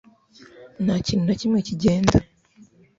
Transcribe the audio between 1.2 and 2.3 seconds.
na kimwe kigenda